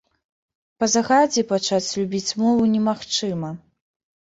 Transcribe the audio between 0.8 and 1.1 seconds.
Па